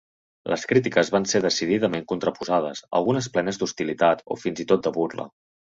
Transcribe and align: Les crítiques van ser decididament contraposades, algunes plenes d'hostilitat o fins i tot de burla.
Les 0.53 0.63
crítiques 0.71 1.11
van 1.15 1.27
ser 1.33 1.41
decididament 1.43 2.07
contraposades, 2.13 2.83
algunes 3.01 3.31
plenes 3.37 3.63
d'hostilitat 3.63 4.29
o 4.37 4.43
fins 4.47 4.65
i 4.65 4.71
tot 4.73 4.87
de 4.89 4.99
burla. 5.01 5.33